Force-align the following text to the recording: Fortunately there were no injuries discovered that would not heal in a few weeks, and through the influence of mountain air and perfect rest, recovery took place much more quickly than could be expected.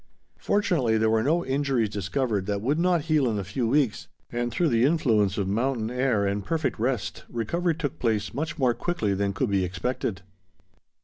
Fortunately 0.39 0.97
there 0.97 1.11
were 1.11 1.21
no 1.21 1.45
injuries 1.45 1.89
discovered 1.89 2.47
that 2.47 2.59
would 2.63 2.79
not 2.79 3.01
heal 3.03 3.29
in 3.29 3.37
a 3.37 3.43
few 3.43 3.67
weeks, 3.67 4.07
and 4.31 4.51
through 4.51 4.69
the 4.69 4.83
influence 4.83 5.37
of 5.37 5.47
mountain 5.47 5.91
air 5.91 6.25
and 6.25 6.43
perfect 6.43 6.79
rest, 6.79 7.23
recovery 7.29 7.75
took 7.75 7.99
place 7.99 8.33
much 8.33 8.57
more 8.57 8.73
quickly 8.73 9.13
than 9.13 9.31
could 9.31 9.51
be 9.51 9.63
expected. 9.63 10.23